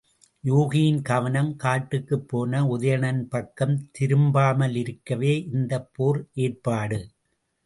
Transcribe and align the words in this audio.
யூகியின் 0.43 1.01
கவனம் 1.01 1.55
காட்டுக்குப் 1.55 2.27
போன 2.27 2.63
உதயணன் 2.67 3.21
பக்கம் 3.29 3.75
திரும்பாமலிருக்கவே 3.99 5.33
இந்தப் 5.51 5.89
போர் 5.93 6.21
ஏற்பாடு. 6.39 6.99